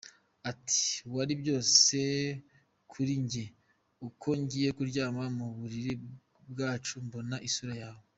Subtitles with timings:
[0.51, 0.83] Ati
[1.15, 1.97] “Wari byose
[2.91, 3.45] kuri njye,
[4.07, 5.91] uko ngiye kuryama mu buriri
[6.51, 8.03] bwacu mbona isura yawe.